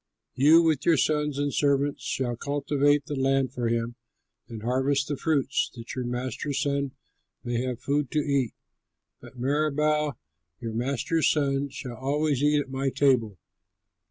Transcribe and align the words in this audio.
You 0.33 0.63
with 0.63 0.83
your 0.83 0.97
sons 0.97 1.37
and 1.37 1.53
servants 1.53 2.01
shall 2.01 2.35
cultivate 2.35 3.05
the 3.05 3.15
land 3.15 3.53
for 3.53 3.67
him 3.67 3.93
and 4.49 4.63
harvest 4.63 5.07
the 5.07 5.15
fruits, 5.15 5.69
that 5.75 5.93
your 5.93 6.05
master's 6.05 6.59
son 6.59 6.93
may 7.43 7.61
have 7.61 7.79
food 7.79 8.09
to 8.13 8.19
eat; 8.19 8.55
but 9.19 9.37
Meribaal, 9.37 10.17
your 10.59 10.73
master's 10.73 11.29
son, 11.29 11.69
shall 11.69 11.97
always 11.97 12.41
eat 12.41 12.59
at 12.61 12.71
my 12.71 12.89
table." 12.89 13.37